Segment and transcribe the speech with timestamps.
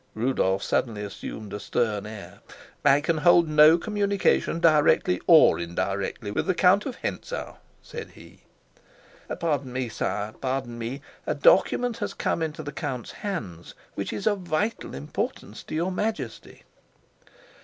[0.15, 2.39] Rudolf suddenly assumed a stern air.
[2.83, 8.41] "I can hold no communication, directly or indirectly, with the Count of Hentzau," said he.
[9.39, 11.03] "Pardon me, sire, pardon me.
[11.27, 15.91] A document has come into the count's hands which is of vital importance to your
[15.91, 16.63] Majesty."